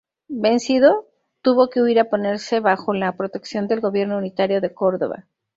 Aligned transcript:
Vencido, 0.41 1.05
tuvo 1.43 1.69
que 1.69 1.79
huir 1.83 1.99
a 1.99 2.09
ponerse 2.09 2.59
bajo 2.59 2.91
la 2.91 3.15
protección 3.15 3.67
del 3.67 3.81
gobierno 3.81 4.17
unitario 4.17 4.59
de 4.59 4.73
Córdoba. 4.73 5.27